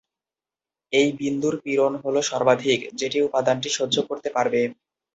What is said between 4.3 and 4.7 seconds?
পারবে।